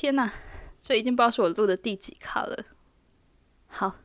[0.00, 0.32] 天哪，
[0.80, 2.56] 这已经不知道是我录的第几卡了。
[3.66, 3.96] 好，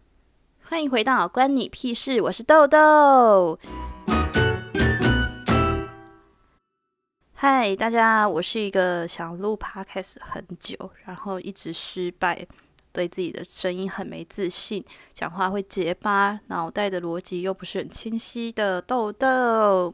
[0.64, 3.60] 欢迎回到关你屁事，我是豆豆。
[7.36, 10.76] 嗨，大家，我是一个想录 podcast 很久，
[11.06, 12.44] 然后一直失败，
[12.92, 14.84] 对自己的声音很没自信，
[15.14, 19.94] 讲话会结巴，脑袋的逻辑又不是很清晰的豆豆。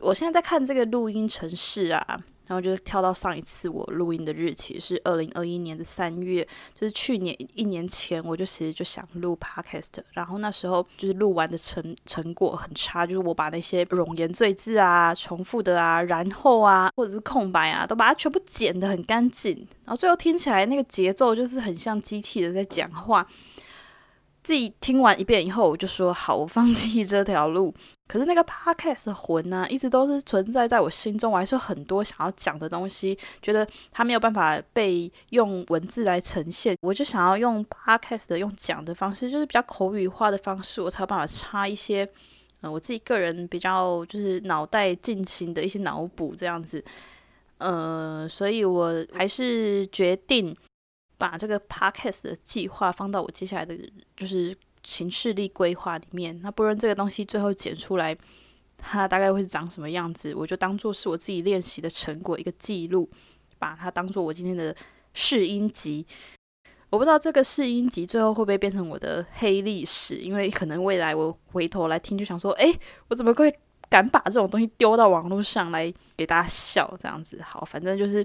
[0.00, 2.20] 我现在在看这个录音程式啊。
[2.46, 23.26] 然后就是跳到上一次我录音的日期是二零二一年的三月，就是去年一年前，我就其实就想录 podcast，然后那时候就是录完的成成果很差，就是我把那些冗言赘字啊、重复的啊、然后啊，或者是空白啊，都把它全部剪得很干净，然后最后听起来那个节奏就是很像机器人在讲话。
[24.44, 27.74] 自己听完一遍以后，我就说好，我放弃这条路。
[28.06, 42.06] 可是那个 podcast 的魂呢，一直都是存在在我心中，我还是有很多想要讲的东西，觉得它没有办法被用文字来呈现，我就想要用 podcast 的用讲的方式，就是比较口语化的方式，我才有办法插一些，
[42.60, 46.84] 嗯，我自己个人比较就是脑袋进行的一些脑补这样子，
[47.56, 50.54] 呃，所以我还是决定。
[51.24, 53.74] 把这个 podcast 的计划放到我接下来的
[54.14, 56.38] 就是行事力规划里面。
[56.42, 58.14] 那不论这个东西最后剪出来，
[58.76, 63.08] 它大概会是长什么样子，我就当做是我自己练习的成果一个记录，
[63.58, 64.76] 把它当做我今天的
[65.14, 66.06] 试音集。
[66.90, 72.70] 我不知道这个试音集最后会不会变成我的黑历史，因为可能未来我回头来听，就想说，哎，
[73.08, 73.50] 我怎么会
[73.88, 77.40] 敢把这种东西丢到网络上来给大家笑这样子？
[77.40, 78.22] 好，反正就是。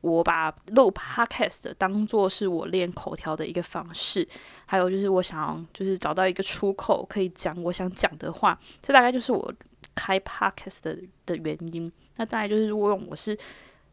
[0.00, 4.26] 我把录 podcast 当做是我练口条的一个方式，
[4.66, 9.52] 还有就是我想就是找到一个出口，可以讲我想讲的话，这大概就是我
[9.94, 11.90] 开 podcast 的的原因。
[12.16, 13.38] 那大概就是如果我是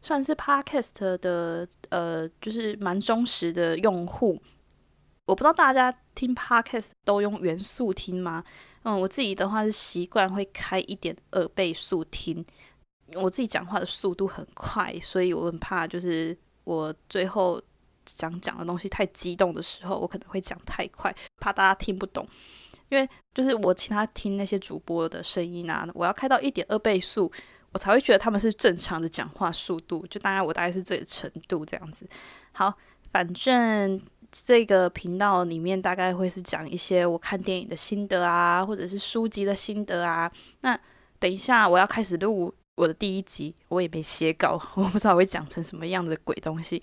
[0.02, 4.40] 算是 podcast 的呃，就是蛮忠实的用户。
[5.26, 8.42] 我不知道大家听 podcast 都用元素听吗？
[8.84, 12.42] 嗯，我自己的话是习惯会开一点二倍速听。
[13.14, 17.60] 我自己讲话的速度很快，所以我很怕，就是我最后
[18.04, 22.26] 讲讲的东西太激动的时候，我可能会讲太快，怕大家听不懂。
[22.90, 27.30] 因为就是我其他听那些主播的声音啊，我要开到一点二倍速，
[27.72, 30.06] 我才会觉得他们是正常的讲话速度。
[30.06, 32.08] 就大概我大概是这个程度这样子。
[32.52, 32.72] 好，
[33.12, 34.00] 反正
[34.32, 40.30] 这个频道里面大概会是讲一些我看电影的心得啊，或者是书籍的心得啊。
[40.60, 40.78] 那
[41.18, 42.54] 等一下我要开始录。
[42.78, 46.82] 我的第一集我也没写稿， 我不知道会讲成什么样的鬼东西。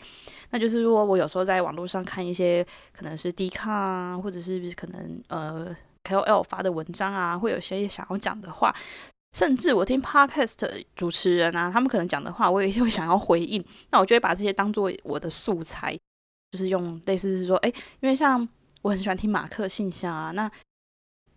[0.49, 8.75] 那就是说我有时候在网络上看一些可能是 D 卡啊，或者是可能呃 KOL 发的文章啊，会有些想要讲的话，
[9.33, 13.63] 甚至我听 Podcast 主持人啊，他们可能讲的话，我也会想要回应。
[13.91, 15.97] 那我就会把这些当做我的素材，
[16.51, 17.69] 就是用类似是说，哎，
[18.01, 18.47] 因为像
[18.81, 20.51] 我很喜欢听马克信箱啊，那。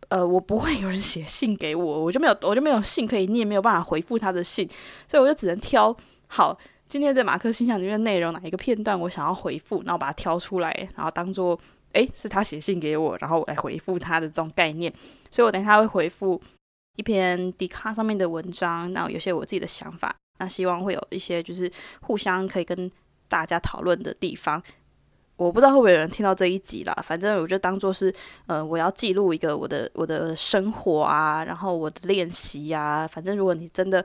[0.08, 4.68] 呃，我不会有人写信给我，我就没有，我就没有信可以念，没有办法回复他的信，
[5.06, 5.94] 所以我就只能挑
[6.26, 11.58] 好今天在马克信箱里面内容哪一个片段我想要回复，然后把它挑出来，然后当做
[11.92, 14.90] 诶是他写信给我，然后我来回复他的这种概念。
[15.30, 16.40] 所以我等一下会回复
[16.96, 21.70] 一篇迪卡上面的文章，然后有些我自己的想法，那希望会有一些就是
[22.00, 22.90] 互相可以跟
[23.28, 24.62] 大家讨论的地方。
[25.38, 28.12] 我不知道会不会有人听到这一集啦，反正我就当做是，
[28.46, 33.06] 呃，我要记录一个我的我的生活啊，然后我的练习呀。
[33.06, 34.04] 反正如果你真的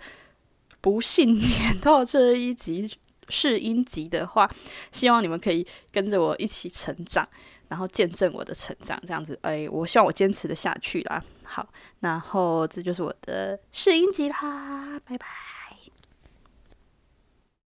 [0.80, 2.88] 不幸点 到这一集
[3.30, 4.48] 试音集的话，
[4.92, 7.28] 希望你们可以跟着我一起成长，
[7.68, 11.20] 然后见证我的成长，这样子，哎，我希望我坚持的下去啦。
[11.44, 11.68] 好，
[12.00, 15.53] 然后这就是我的试音集啦，拜拜。